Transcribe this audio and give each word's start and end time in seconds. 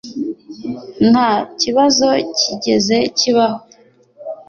Nta 1.09 1.29
kibazo 1.59 2.07
cyigeze 2.37 2.97
kibaho 3.17 3.59